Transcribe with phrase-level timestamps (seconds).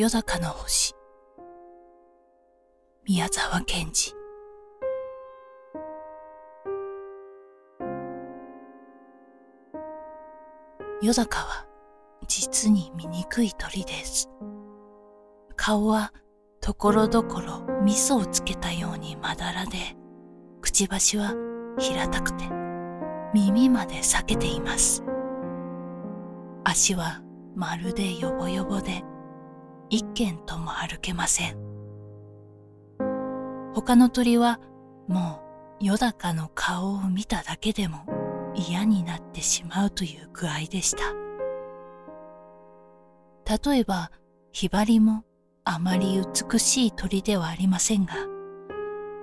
[0.00, 0.94] 夜高の星
[3.04, 4.14] 宮沢賢治
[11.02, 11.66] 夜高は
[12.28, 14.30] 実に醜い鳥です。
[15.56, 16.12] 顔は
[16.60, 19.78] ところどころ味噌をつけたようにまだらで、
[20.60, 21.34] くちばしは
[21.76, 22.48] 平たくて
[23.34, 25.02] 耳まで裂けています。
[26.62, 27.20] 足は
[27.56, 29.02] まるでヨボヨボで
[29.90, 31.56] 一軒とも歩けません。
[33.74, 34.60] 他の鳥は
[35.06, 35.40] も
[35.80, 38.04] うよだかの顔を見ただけでも
[38.54, 41.28] 嫌になってしまうという具合でした。
[43.70, 44.10] 例えば、
[44.52, 45.24] ヒバリも
[45.64, 46.20] あまり
[46.50, 48.14] 美しい鳥ではありませんが、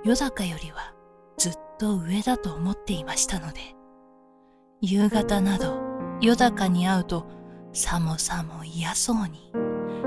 [0.03, 0.95] 夜坂よりは
[1.37, 3.59] ずっと上だと思っていましたので、
[4.81, 5.79] 夕方など
[6.21, 7.27] 夜高に会うと
[7.73, 9.51] さもさも嫌そうに、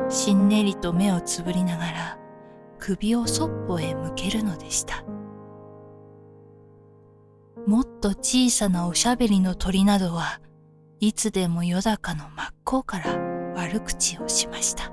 [0.08, 2.18] しんねりと目をつぶりながら
[2.78, 5.04] 首をそっぽへ向けるのでした。
[7.66, 10.40] もっと小さなおしゃべりの鳥などは
[11.00, 13.18] いつでも夜高の真っ向から
[13.54, 14.90] 悪口をしました。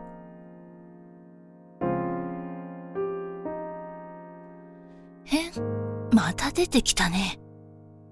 [5.23, 7.39] へん、また出てきたね。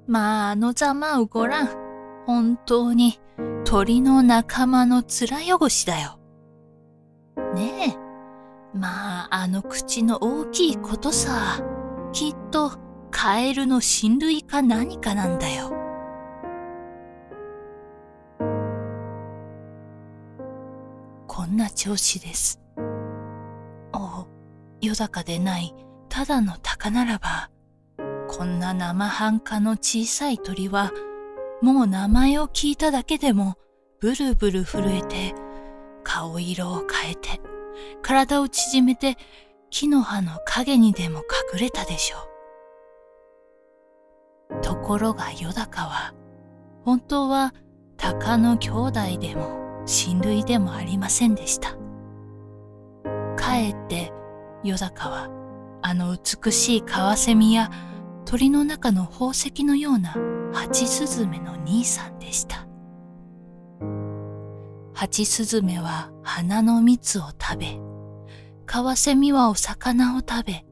[0.08, 1.83] まあ、あのざまをごらん。
[2.25, 3.19] 本当に
[3.66, 6.22] 鳥の仲間の面汚しだよ。
[7.56, 8.78] ねえ。
[8.78, 11.62] まあ、あの口の大きいことさ。
[12.12, 12.72] きっと
[13.12, 15.72] カエルの親類か何かなんだよ。
[21.28, 22.59] こんな調子です。
[23.94, 24.28] お
[24.81, 25.73] 夜高でない
[26.09, 27.50] ただの鷹ならば、
[28.28, 30.92] こんな生半可の小さい鳥は、
[31.62, 33.56] もう名前を聞いただけでも、
[34.00, 35.34] ブルブル震えて、
[36.14, 37.42] 顔色を変えて、
[38.03, 39.17] 体を縮めて、
[39.72, 42.18] 木の葉の影にでも隠れたでしょ
[44.59, 44.62] う。
[44.62, 46.13] ところがよだかは、
[46.85, 47.56] 本当は
[47.97, 51.72] 鷹の兄弟でも親類でもありませんでした。
[53.35, 54.13] かえって
[54.63, 55.30] よだかは
[55.81, 57.72] あの美しいカワセミや
[58.25, 60.12] 鳥の中の宝石のような
[60.53, 62.68] ハチスズメの兄さんでした。
[64.94, 67.80] ハチスズメは花の蜜を食べ、
[68.66, 70.66] カワセミはお魚を食べ、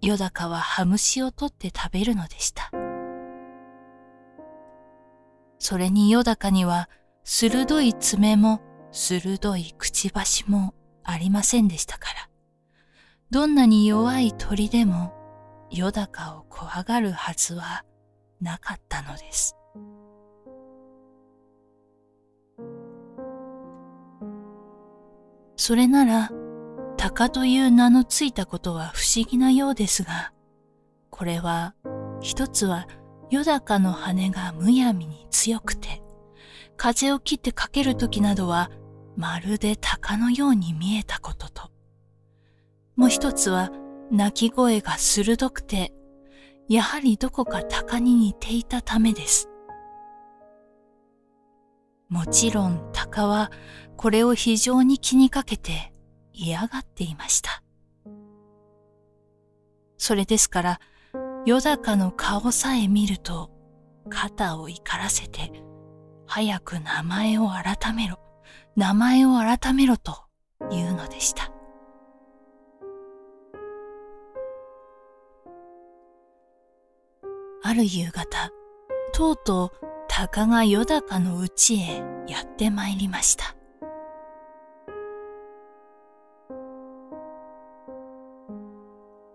[0.00, 2.70] ヨダカはハムシを取って食べるのでした。
[5.58, 6.88] それによだかには
[7.24, 8.60] 鋭い爪も
[8.92, 12.30] 鋭いくちばしもありませんでしたから、
[13.30, 15.12] どんなに弱い鳥でも
[15.70, 17.84] よだかを怖がるはずは
[18.40, 19.56] なかったのです。
[25.56, 26.30] それなら、
[26.96, 30.32] 鷹という名のついたことは不思議なようですが、
[31.10, 31.74] これは
[32.20, 32.86] 一つは
[33.30, 36.02] よだかの羽がむやみに強くて、
[36.76, 38.70] 風を切ってかけるときなどは
[39.16, 41.70] まるで鷹のように見えたことと、
[42.96, 43.70] もう一つは
[44.10, 45.92] 鳴き声が鋭くて、
[46.68, 49.48] やはりどこか鷹に似ていたためです。
[52.08, 53.50] もちろん鷹は
[53.96, 55.92] これを非常に気にかけて
[56.32, 57.62] 嫌がっていました。
[59.98, 60.80] それですから、
[61.46, 63.50] よだかの顔さえ見ると、
[64.08, 65.50] 肩を怒らせて、
[66.26, 68.18] 早く名前を改めろ、
[68.76, 70.24] 名前を改めろと
[70.70, 71.50] 言うのでした。
[77.62, 78.50] ある夕方、
[79.12, 83.54] とうとう鷹がよだかの家へやってまいりました。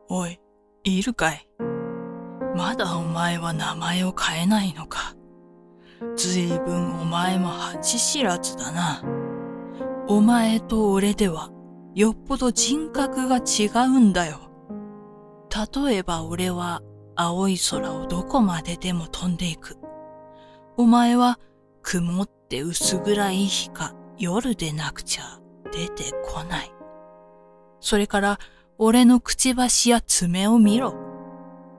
[0.10, 0.40] おい、
[0.84, 1.48] いるかい？
[2.56, 5.16] まだお前は名前を変えないのか？
[6.16, 9.04] ずいぶんお前も恥知らずだな。
[10.08, 11.52] お前と俺では
[11.94, 14.40] よっぽど人格が違うんだよ。
[15.86, 16.82] 例えば俺は
[17.16, 19.78] 青い空をどこまででも飛んでいく。
[20.78, 21.40] お前は
[21.82, 25.40] 曇って薄暗い日か夜でなくちゃ
[25.72, 26.72] 出てこない。
[27.80, 28.40] それから
[28.78, 30.96] 俺のくちばしや爪を見ろ。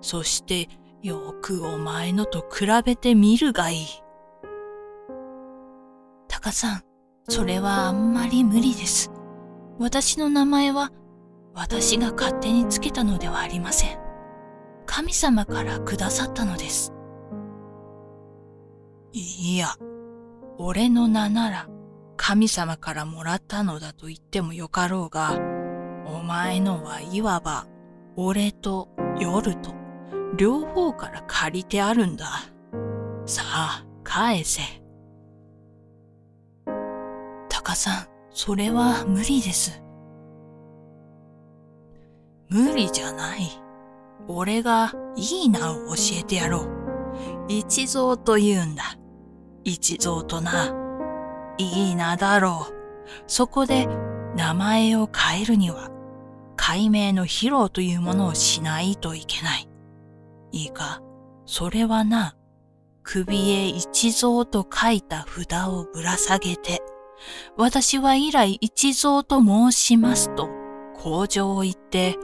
[0.01, 0.69] そして
[1.03, 3.87] よくお前のと比べてみるがいい。
[6.29, 6.83] タカさん、
[7.29, 9.11] それはあんまり無理です。
[9.79, 10.91] 私の名前は
[11.55, 13.99] 私が勝手につけたのではありません。
[14.87, 16.92] 神様からくださったのです。
[19.13, 19.69] いや、
[20.59, 21.69] 俺の名なら
[22.17, 25.39] 神様からもらったのだと言ってもよかろうが、
[26.07, 27.67] お前のはいわば
[28.17, 28.89] 俺と
[29.19, 29.75] 夜と
[30.37, 32.27] 両方から借りてあるんだ。
[33.27, 34.63] さあ、返せ。
[37.49, 39.83] タカさん、それは無理です。
[42.49, 43.49] 無理じゃない。
[44.29, 46.69] 俺がいい名を教えてやろう。
[47.49, 48.97] 一蔵と言うんだ。
[49.65, 50.75] 一蔵とな。
[51.59, 52.75] いい名だろう。
[53.27, 53.87] そこで
[54.37, 55.91] 名前を変えるには、
[56.57, 59.69] 解明の披露というものをしないといけない。
[60.53, 61.01] いいか、
[61.47, 62.37] それはな、
[63.03, 66.83] 首へ一蔵と書いた札をぶら下げて、
[67.57, 70.49] 私は以来一蔵と申しますと、
[70.95, 72.17] 工場を言って、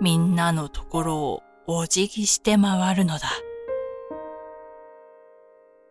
[0.00, 3.28] みんなのところをお辞儀して回るのだ。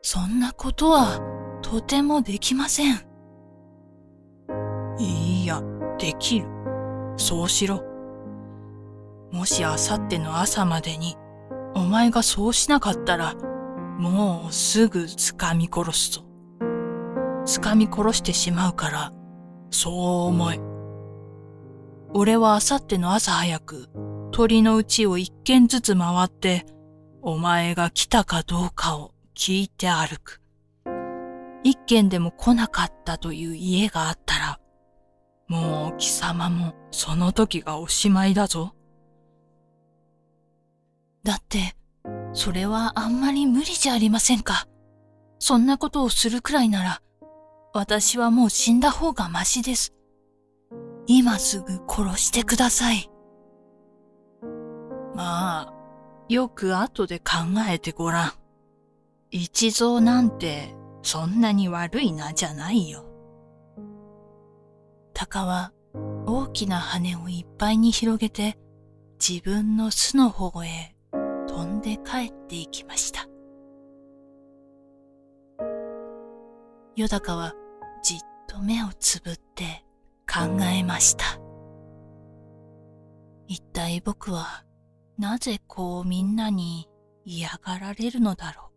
[0.01, 1.19] そんなことは
[1.61, 3.05] とてもできません。
[4.97, 5.61] いいや、
[5.97, 6.47] できる。
[7.17, 7.83] そうしろ。
[9.31, 11.15] もしあさっての朝までに
[11.75, 13.35] お前がそうしなかったら、
[13.97, 16.23] もうすぐ掴み殺すぞ。
[17.45, 19.13] 掴み殺してしまうから、
[19.71, 19.93] そう
[20.27, 20.59] 思え。
[22.13, 23.89] 俺はあさっての朝早く
[24.31, 26.65] 鳥のうちを一軒ずつ回って、
[27.21, 30.41] お前が来たかどうかを聞いて歩く。
[31.63, 34.59] 一軒でも来なかったという家があったら、
[35.47, 38.75] もう貴様もその時がおしまいだぞ。
[41.23, 41.73] だって、
[42.33, 44.67] それはあんまり無理じゃありませんか。
[45.39, 47.01] そんなことをするくらいなら、
[47.73, 49.93] 私はもう死んだ方がましです。
[51.07, 53.09] 今すぐ殺してください。
[55.15, 55.73] まあ、
[56.27, 57.35] よく後で考
[57.69, 58.38] えてごらん。
[59.31, 60.73] 一蔵なんて
[61.03, 63.05] そんなに悪いなじゃないよ。
[65.13, 65.71] 鷹は
[66.25, 68.57] 大きな羽をいっぱいに広げて
[69.19, 70.95] 自分の巣の方へ
[71.47, 73.27] 飛んで帰っていきました。
[76.95, 77.53] よだかは
[78.03, 79.85] じっと目をつぶって
[80.27, 81.25] 考えました。
[83.47, 84.63] 一体僕は
[85.17, 86.87] なぜこうみんなに
[87.25, 88.68] 嫌がられるのだろう。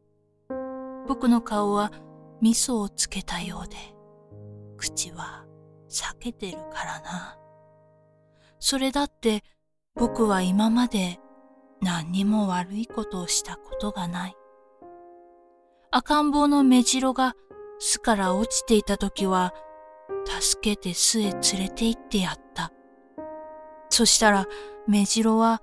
[1.07, 1.93] 僕の顔は
[2.41, 3.77] 味噌をつけたようで、
[4.77, 5.45] 口は
[5.89, 7.39] 裂けてるからな。
[8.59, 9.43] それだって
[9.95, 11.19] 僕は今まで
[11.81, 14.35] 何にも悪いことをしたことがない。
[15.91, 17.35] 赤ん坊の目白が
[17.79, 19.53] 巣から落ちていた時は、
[20.41, 22.73] 助けて巣へ連れて行ってやった。
[23.91, 24.47] そしたら
[24.87, 25.61] 目白は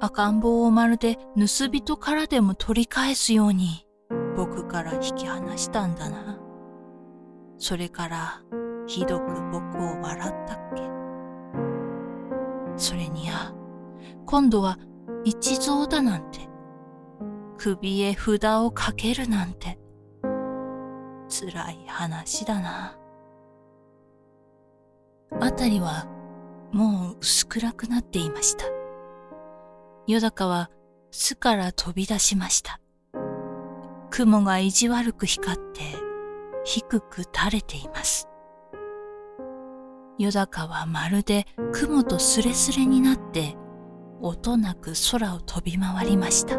[0.00, 3.86] 赤ん坊をまるで盗人からでも取り返すように
[4.36, 6.38] 僕から引き離したんだな。
[7.58, 8.42] それから
[8.86, 10.82] ひどく僕を笑ったっけ。
[12.76, 13.52] それにや、
[14.26, 14.78] 今度は
[15.24, 16.48] 一蔵だなんて、
[17.58, 19.78] 首へ札をかけるなんて、
[21.28, 22.98] 辛い話だな。
[25.40, 26.06] あたりは
[26.72, 28.64] もう薄暗くなっていました。
[30.06, 30.70] よだかは
[31.10, 32.81] 巣から飛び出しました。
[34.12, 35.80] 雲が意地悪く光って
[36.64, 38.28] 低く垂れています。
[40.18, 43.56] 夜高はまるで雲とすれすれになって
[44.20, 46.58] 音なく空を飛び回りました。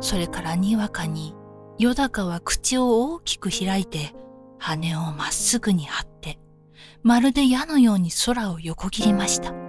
[0.00, 1.36] それからにわかに
[1.78, 4.14] 夜高は口を大きく開いて
[4.58, 6.40] 羽をまっすぐに張って
[7.04, 9.63] まるで矢のように空を横切りました。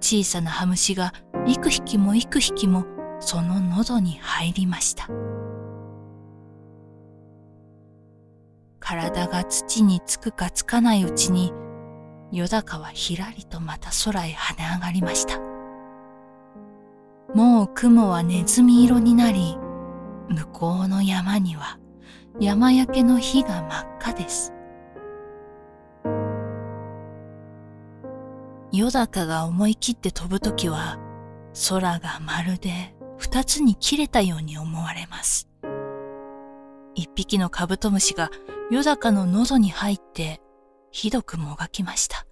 [0.00, 1.12] 小さなハムシが
[1.46, 2.86] 幾匹も幾匹も
[3.20, 5.08] その喉に入りました。
[8.80, 11.52] 体が土につくかつかないうちに、
[12.32, 15.38] よだかはひらりとまた空へ跳ね上がりました。
[17.34, 19.58] もう雲はネズミ色になり、
[20.28, 21.78] 向こうの山には
[22.40, 24.54] 山焼けの火が真っ赤です。
[28.78, 31.00] 夜高が思い切って飛ぶときは、
[31.68, 35.48] 空がまるで二つに切れたように思われます。
[36.94, 38.30] 一匹のカブトムシが
[38.70, 40.40] 夜高の喉に入って
[40.92, 42.24] ひどくもがきました。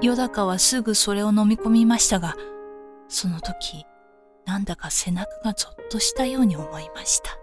[0.00, 2.36] 夜高はすぐそれを飲み込みましたが、
[3.08, 3.84] その時、
[4.46, 7.36] なんだか背中がぞっとしたように思いました。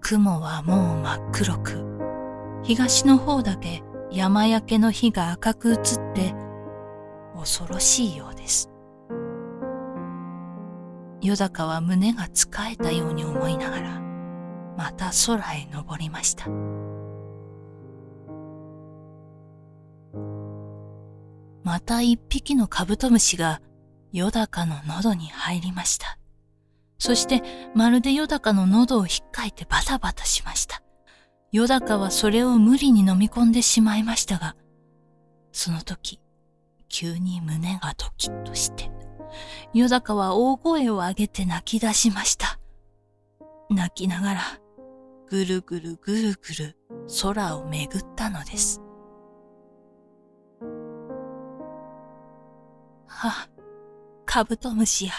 [0.00, 1.97] 雲はもう真っ黒く、
[2.62, 5.78] 東の方だけ山焼けの火が赤く映っ
[6.14, 6.34] て
[7.34, 8.70] 恐ろしいようです。
[11.20, 14.00] ヨダカは胸がつかえたように思いながら、
[14.76, 16.46] また空へ登りました。
[21.64, 23.60] また一匹のカブトムシが
[24.12, 26.18] ヨダカの喉に入りました。
[26.98, 27.42] そして
[27.74, 30.82] まるでヨダカの喉を引っかいてバタバタしました。
[31.50, 34.54] ヨダカはそれを無理に飲み込んでしまいましたが、
[35.50, 36.20] その時、
[36.90, 38.90] 急に胸がドキッとして、
[39.72, 42.58] ヨダカは大声を上げて泣き出しました。
[43.70, 44.40] 泣きながら、
[45.30, 46.76] ぐるぐるぐるぐる
[47.22, 48.82] 空をめぐったのです。
[53.06, 53.48] は、
[54.26, 55.12] カブトムシや、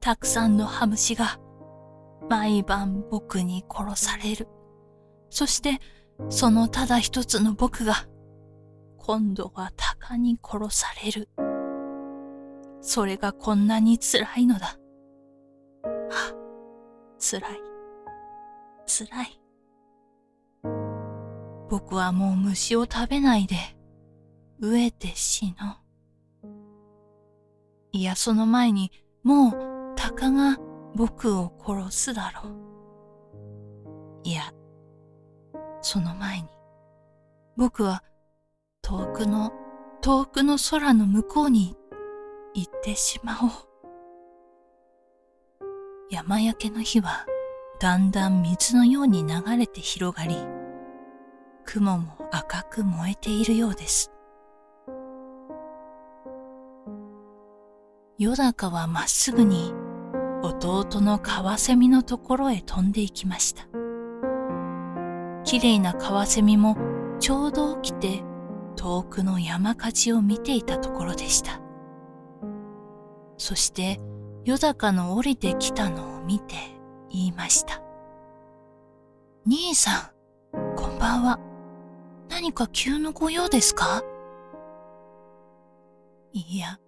[0.00, 1.38] たくさんのハムシが、
[2.28, 4.48] 毎晩僕に殺される。
[5.34, 5.80] そして、
[6.28, 8.06] そのただ一つの僕が、
[8.98, 11.28] 今度は鷹に殺される。
[12.80, 14.78] それがこんなに辛いのだ。
[15.82, 16.32] は、
[17.18, 17.42] 辛い。
[18.86, 19.40] 辛い。
[21.68, 23.56] 僕はもう虫を食べないで、
[24.60, 25.78] 飢えて死の。
[27.90, 28.92] いや、その前に、
[29.24, 30.58] もう、鷹が
[30.94, 32.54] 僕を殺すだろう。
[34.22, 34.54] いや、
[35.84, 36.48] その前に、
[37.58, 38.02] 僕は
[38.80, 39.52] 遠くの、
[40.00, 41.76] 遠くの空の向こうに
[42.54, 43.50] 行ってしまおう。
[46.10, 47.26] 山焼けの日は
[47.80, 50.38] だんだん水のように流れて広がり、
[51.66, 54.10] 雲も赤く燃えているようです。
[58.16, 59.74] ヨダカはまっすぐに
[60.42, 63.83] 弟のカワセミのところへ飛んでいきました。
[65.54, 66.76] 綺麗なカワセミも
[67.20, 68.24] ちょうど起きて
[68.74, 71.60] 遠くの山火事を見ていたところでした。
[73.38, 74.00] そして
[74.44, 76.56] 夜高の降りてきたのを見て
[77.08, 77.80] 言いました。
[79.46, 80.12] 兄さ
[80.52, 81.38] ん、こんばんは。
[82.28, 84.02] 何か急のご用ですか？
[86.32, 86.80] いや、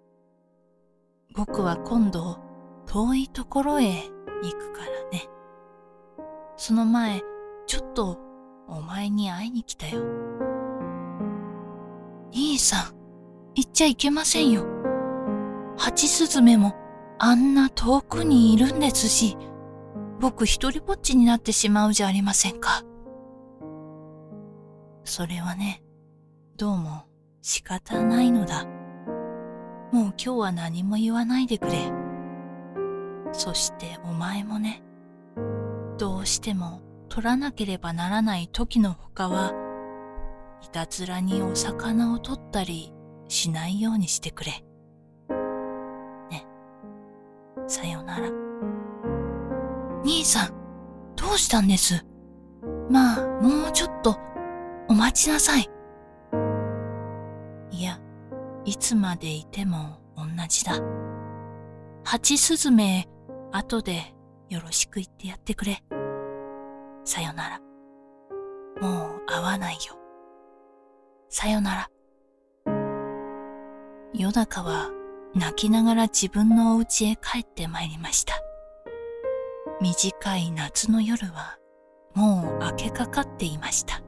[1.36, 2.40] 僕は今度
[2.86, 4.02] 遠いところへ
[4.42, 5.28] 行くからね。
[6.56, 7.22] その前、
[7.68, 8.25] ちょっと
[8.68, 10.02] お前に会いに来たよ。
[12.32, 12.94] 兄さん、
[13.54, 14.64] 行っちゃいけませんよ。
[15.78, 16.74] ハチスズメも
[17.18, 19.36] あんな遠くにいるんですし、
[20.20, 22.82] 僕一人ぼっちになってしまうじゃありませんか。
[25.04, 25.82] それはね、
[26.56, 27.04] どうも
[27.42, 28.64] 仕方ないのだ。
[28.64, 31.92] もう今日は何も言わないでくれ。
[33.32, 34.82] そしてお前もね、
[35.98, 36.80] どうしても
[37.16, 39.54] 取らなければならない時のほかは、
[40.62, 42.92] いたずらにお魚を取ったり
[43.26, 44.62] しないようにしてくれ。
[46.30, 46.46] ね。
[47.66, 48.28] さよなら。
[50.04, 50.50] 兄さん、
[51.16, 52.04] どうしたんです？
[52.90, 54.18] まあ、もうちょっと、
[54.90, 55.70] お待ちなさい。
[57.70, 57.98] いや、
[58.66, 60.74] いつまでいても同じだ。
[62.04, 63.08] ハチスズメ、
[63.52, 64.02] 後で
[64.50, 65.82] よろしく言ってやってくれ。
[67.06, 67.60] さよなら。
[68.80, 69.96] もう会わないよ。
[71.28, 71.90] さよなら。
[74.12, 74.90] 夜中は
[75.34, 78.34] 泣きながら自分のお家へ帰ってまいりました。
[79.80, 81.58] 短い夏の夜は
[82.14, 84.02] もう明けかかっていました。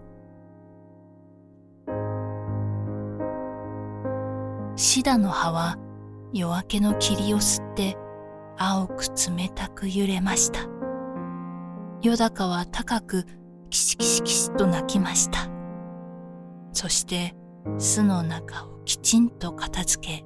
[4.75, 5.77] シダの葉は
[6.33, 7.97] 夜明けの霧を吸って
[8.57, 10.78] 青く冷たく揺れました。
[12.03, 13.25] よだかは高く
[13.71, 15.49] キシキシキシと鳴きました。
[16.73, 17.35] そして
[17.79, 20.25] 巣の中をきちんと片付け、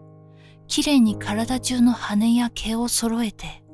[0.66, 3.64] きれいに体中の羽や毛を揃えて、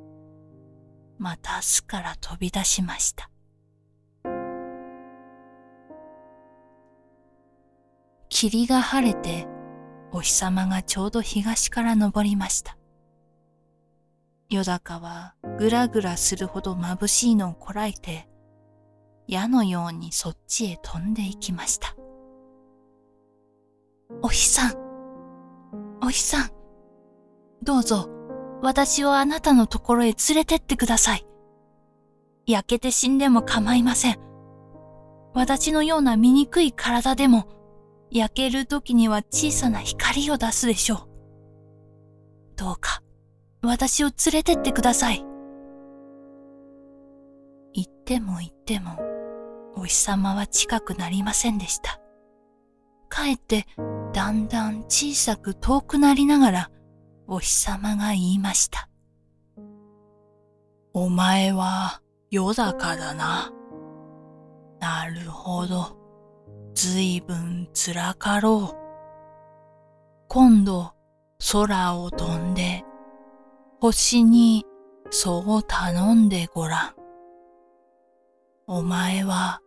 [1.18, 3.30] また巣から飛び出しました。
[8.28, 9.48] 霧が晴れて、
[10.12, 12.77] お日様がちょうど東から昇りました。
[14.50, 18.28] 夜高はぐらぐらするほど眩しいのをこらえて、
[19.26, 21.94] 矢のようにそっちへ飛んでいきました。
[24.22, 24.74] お日さん、
[26.02, 26.50] お日さん、
[27.62, 28.08] どうぞ
[28.62, 31.26] 私をあなたのところへ連れてってください。
[32.46, 34.18] 焼けて死んでも構いません。
[35.34, 37.46] 私のような醜い体でも、
[38.10, 40.98] 焼ける時には小さな光を出すでしょう。
[42.56, 43.02] どうか、
[43.62, 45.24] 私を連れてってください。
[47.74, 48.98] 言っても言っても、
[49.76, 52.00] お日様は近くなりませんでした。
[53.08, 53.66] かえって
[54.12, 56.70] だんだん小さく遠くなりながら、
[57.26, 58.88] お日様が言いました。
[60.94, 62.00] お前は
[62.30, 63.52] よだかだな。
[64.80, 65.96] なるほど。
[66.74, 68.76] ずいぶんつらかろう。
[70.28, 70.92] 今度
[71.52, 72.84] 空を飛んで
[73.80, 74.66] 星に
[75.10, 76.94] そう頼んでごらん。
[78.66, 79.60] お前は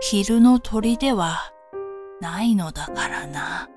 [0.00, 1.52] 昼の鳥では
[2.20, 3.68] ないのだからな。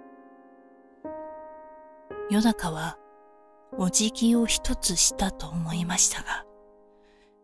[2.29, 2.99] よだかは
[3.75, 6.45] お辞儀を一つしたと思いましたが、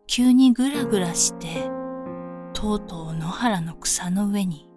[0.06, 1.68] 急にぐらぐらして、
[2.52, 4.68] とうとう野原の草の上に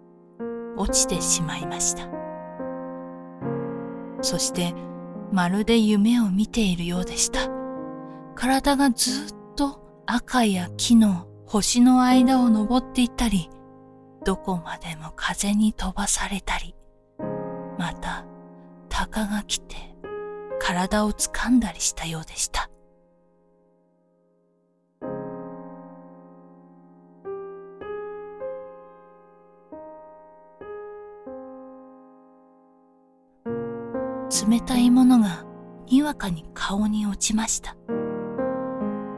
[0.76, 2.08] 落ちてしまいました。
[4.20, 4.74] そして
[5.32, 7.48] まるで夢を見ているようでした。
[8.34, 13.50] 体がずっと赤や木の星の間を登っていったり、
[14.24, 16.74] どこまでも風に飛ばされたり、
[17.78, 18.24] また
[18.88, 19.76] 鷹が来て
[20.60, 22.69] 体を掴んだりしたようでした。
[36.10, 37.76] わかに顔に落ちました。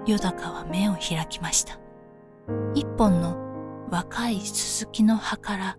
[0.04, 1.78] よだかは目を開きました。
[2.74, 5.78] 一本の若いススキの葉から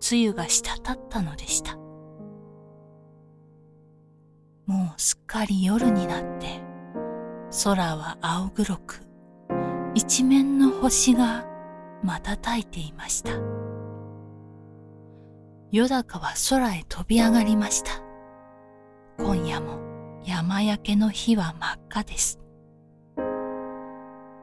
[0.00, 1.78] 露が滴ったのでした。
[4.66, 6.60] もうすっかり夜になって、
[7.64, 9.00] 空は青黒く、
[9.94, 11.46] 一面の星が
[12.02, 13.30] 瞬いていました。
[15.72, 17.92] よだかは空へ飛び上がりました。
[19.16, 19.93] 今夜も
[20.24, 22.40] 山焼けの日は真っ赤です。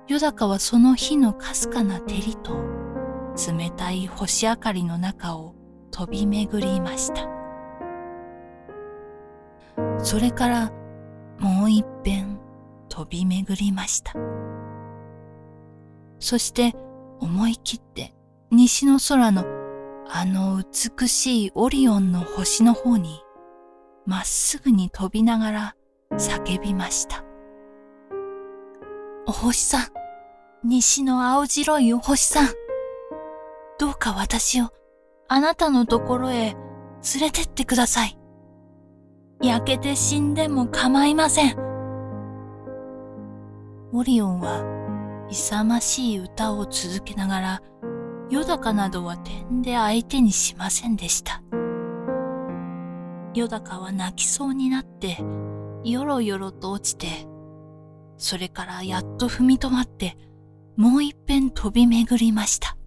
[0.07, 2.53] よだかはその日のかすかな照りと
[3.51, 5.55] 冷たい星明かりの中を
[5.89, 7.27] 飛び巡りました。
[10.03, 10.71] それから
[11.39, 12.39] もう一遍
[12.89, 14.13] 飛び巡りました。
[16.19, 16.75] そして
[17.19, 18.13] 思い切って
[18.51, 19.45] 西の空の
[20.07, 23.21] あの美しいオリオンの星の方に
[24.05, 25.75] まっすぐに飛びながら
[26.13, 27.23] 叫びました。
[29.27, 29.87] お星さん、
[30.63, 32.47] 西の青白いお星さん、
[33.79, 34.69] どうか私を
[35.27, 36.55] あなたのところへ
[37.13, 38.17] 連れてってください。
[39.41, 41.57] 焼けて死んでも構いません。
[43.93, 47.61] オリオンは勇ましい歌を続けながら、
[48.29, 51.41] よだかなどは点で相手にしませんでした。
[53.33, 55.17] よだかは泣きそうになって、
[55.83, 57.27] よろよろと落ちて、
[58.17, 60.17] それからやっと踏み止まって、
[60.75, 62.77] もう一遍飛び巡りました。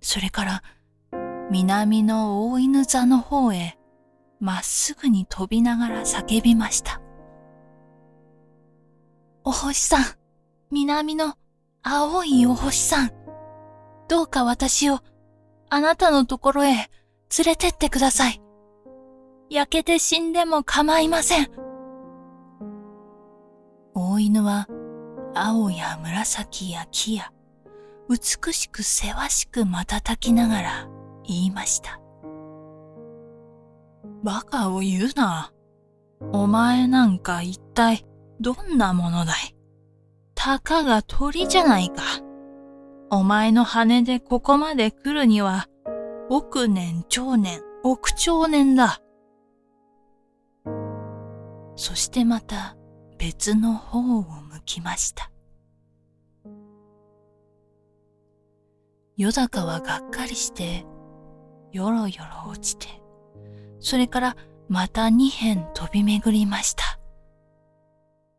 [0.00, 0.62] それから、
[1.50, 3.78] 南の大犬座の方へ、
[4.40, 7.00] まっすぐに飛びながら叫びました。
[9.44, 10.04] お星さん、
[10.70, 11.34] 南の
[11.82, 13.10] 青いお星さん、
[14.08, 15.00] どうか私を
[15.70, 16.88] あなたのところへ連
[17.44, 18.45] れてってください。
[19.50, 21.48] 焼けて死んでも構いません。
[23.94, 24.66] 大犬は
[25.34, 27.32] 青や紫や木や
[28.08, 30.88] 美しくせわしく瞬きながら
[31.24, 32.00] 言いました。
[34.22, 35.52] バカを言うな。
[36.32, 38.06] お前なんか一体
[38.40, 39.54] どんなものだい？
[40.34, 42.02] たかが鳥じゃないか。
[43.10, 45.68] お前の羽でここまで来るには、
[46.28, 49.00] 億年長年、億長年だ。
[51.76, 52.76] そしてまた
[53.18, 55.30] 別の方を向きました。
[59.16, 60.84] よだかはがっかりして、
[61.72, 62.86] よろよろ落ちて、
[63.80, 64.36] それから
[64.68, 66.98] また二辺飛び巡りました。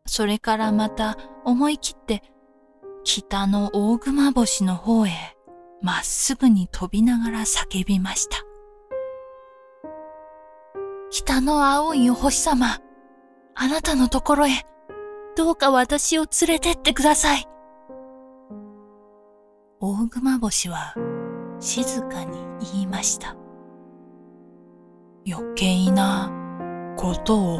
[0.06, 2.22] それからまた思い切って
[3.04, 5.10] 北の大熊星の方へ
[5.82, 8.38] まっすぐに飛びながら叫びました。
[11.10, 12.80] 北の青いお星様、
[13.60, 14.64] あなたのところへ
[15.36, 17.44] どうか私を連れてってください。
[19.80, 20.94] 大熊星は
[21.58, 22.38] 静かに
[22.72, 23.34] 言いました。
[25.28, 26.30] 余計な
[26.96, 27.58] ことを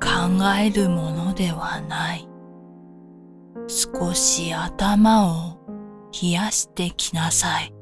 [0.00, 2.26] 考えるものではない。
[3.68, 5.58] 少し頭を
[6.22, 7.74] 冷やしてきなさい。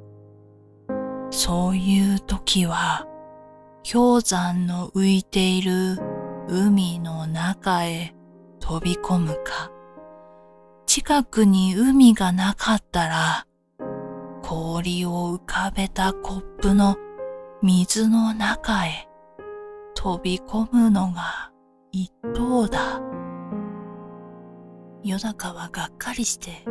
[1.31, 3.07] そういう時は
[3.93, 6.18] 氷山の浮いている
[6.51, 8.15] 海の中へ
[8.59, 9.71] 飛び込むか、
[10.87, 13.47] 近くに海がなかったら
[14.43, 16.97] 氷を浮かべたコップの
[17.63, 19.07] 水の中へ
[19.95, 21.53] 飛び込むのが
[21.93, 23.03] 一等だ。
[25.05, 26.65] よだかはがっかりして、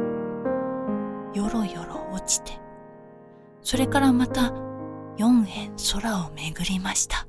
[1.37, 2.59] よろよろ落ちて、
[3.61, 4.51] それからまた
[5.17, 7.26] 四辺空をめぐりました。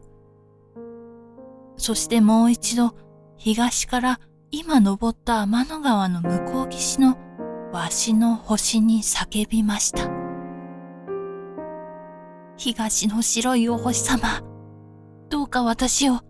[1.79, 2.95] そしてもう一度
[3.37, 7.17] 東から今登った天の川の向こう岸の
[7.73, 10.11] わしの星に叫びました。
[12.57, 14.43] 東の白いお星様、
[15.31, 16.21] どうか私を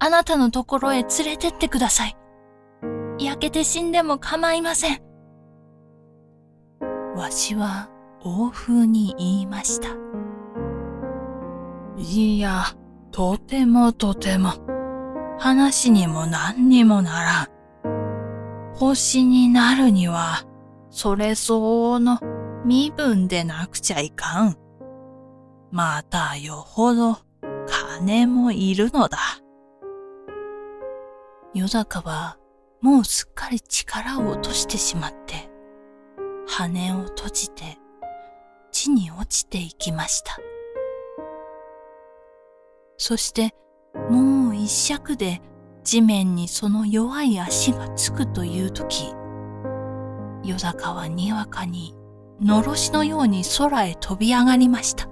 [0.00, 2.16] あなたのところへ連れてってください。
[3.20, 5.00] 焼けて死んでも構いません。
[7.16, 7.90] わしは
[8.22, 9.88] 欧風に言いました。
[11.96, 12.64] いや、
[13.10, 14.52] とてもとても、
[15.38, 18.74] 話にも何にもならん。
[18.74, 20.44] 星になるには、
[20.90, 22.20] それ相応の
[22.64, 24.56] 身分でなくちゃいかん。
[25.70, 27.18] またよほど
[27.66, 29.18] 金もいるのだ。
[31.54, 32.36] 夜坂は
[32.80, 35.50] もうすっかり力を落としてしまって、
[36.46, 37.78] 羽を閉じて
[38.72, 40.36] 地に落ちていきました。
[42.96, 43.54] そして
[43.94, 45.40] もう一尺で
[45.84, 49.12] 地面にその弱い足がつくという時、
[50.44, 51.94] 夜坂はにわかに
[52.40, 55.08] のろしのように空へ飛び上がりました。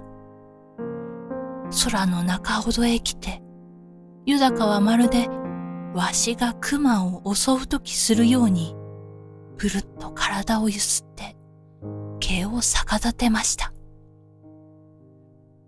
[1.83, 3.41] 空の中ほどへ来て、
[4.25, 5.27] 湯高はまるで
[5.93, 8.75] わしが熊を襲うときするように、
[9.57, 11.35] ぷるっと体をゆすって、
[12.19, 13.73] 毛を逆立てました。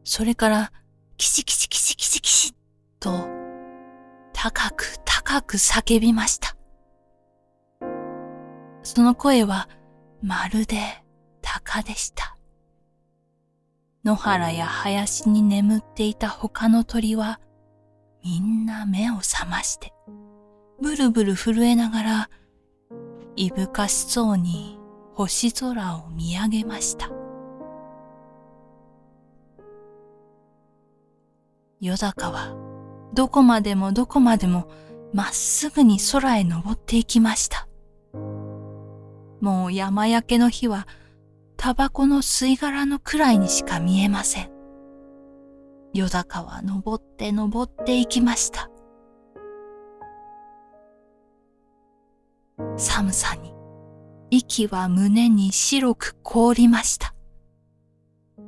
[0.04, 0.72] それから、
[1.17, 2.54] キシキシキシキシキシ
[3.00, 3.28] と、
[4.34, 6.56] 高く高く叫びました。
[8.84, 9.70] その声は、
[10.22, 10.78] まるで
[11.42, 12.38] 鷹でした。
[14.04, 17.40] 野原や林に眠っていた他の鳥は、
[18.24, 19.94] みんな目を覚まして、
[20.82, 22.30] ブルブル震えながら、
[23.36, 24.80] いぶかしそうに
[25.14, 27.10] 星空を見上げました。
[31.80, 32.69] 夜高は、
[33.13, 34.69] どこまでもどこまでも
[35.13, 37.67] まっすぐに空へ登っていきました。
[39.41, 40.88] もう山焼けの日は
[41.58, 44.52] タバコの吸い殻のくらいにしか見えません。
[45.93, 48.69] 夜高は登って登っていきました。
[52.78, 53.54] 寒さに
[54.30, 57.15] 息は胸に白く凍りました。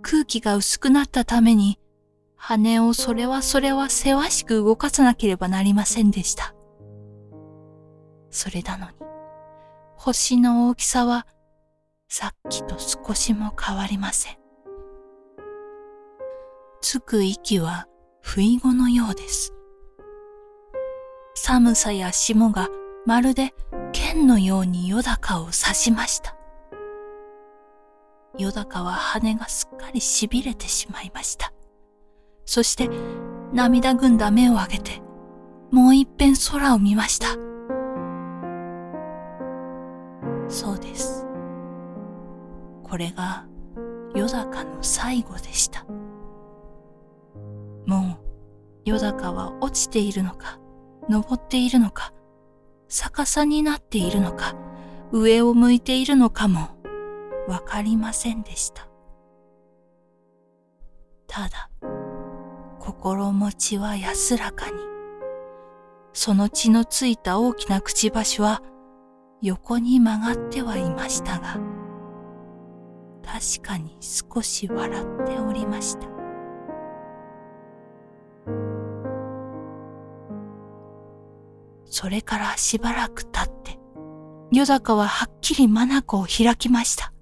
[0.01, 1.79] 空気が薄くなったために
[2.43, 6.55] 羽をそれはそれはせわしく動かさなければなりませんでした。
[8.31, 8.93] それなのに
[9.95, 11.27] 星の大きさは
[12.09, 14.37] さっきと少しも変わりません。
[16.81, 17.85] つく息は
[18.21, 19.53] 不意語のようです。
[21.35, 22.69] 寒さや霜が
[23.05, 23.53] まるで
[23.93, 26.35] 剣のように夜高を刺しました。
[28.35, 31.50] 夜高は羽がすっかり痺れてしまいました。
[32.45, 32.89] そして
[33.53, 35.01] 涙ぐんだ目を上げて、
[35.71, 37.27] もう一遍空を見ました。
[40.49, 41.25] そうです。
[42.83, 43.45] これが
[44.13, 45.85] 夜高の最後でした。
[47.85, 48.31] もう
[48.83, 50.59] 夜高は落ちているのか、
[51.09, 52.13] 登っているのか、
[52.89, 54.55] 逆さになっているのか、
[55.11, 56.69] 上を向いているのかも
[57.47, 58.87] わかりませんでした。
[61.27, 61.69] ただ、
[62.81, 64.73] 心持ちは安らかに、
[66.13, 68.63] その血のついた大きなくちばしは
[69.39, 71.59] 横に曲がってはいましたが、
[73.23, 76.07] 確かに少し笑っておりました。
[81.85, 83.77] それからしばらく経って、
[84.51, 87.13] 夜坂ははっきり眼を開きました。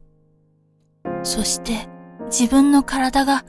[1.23, 1.89] そして
[2.27, 3.43] 自分の体が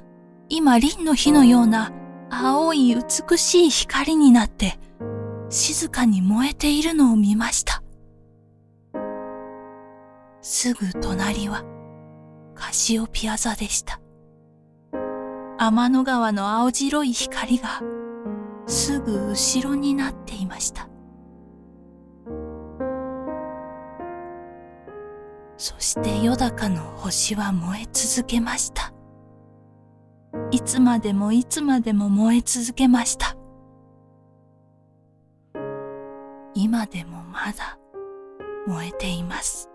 [0.49, 1.92] 今輪の火のような
[2.31, 4.79] 青い美しい光になって
[5.49, 7.83] 静かに燃えているのを見ました。
[10.40, 11.64] すぐ隣は
[12.55, 14.01] カシオピア座でした。
[15.59, 17.83] 天の川の青白い光が
[18.66, 20.88] すぐ後ろになっていました。
[25.57, 28.95] そして夜高の星は燃え続けました。
[30.51, 33.37] いつまでもいつまでも燃え続けました。
[36.55, 37.79] 今でもまだ
[38.66, 39.69] 燃えています。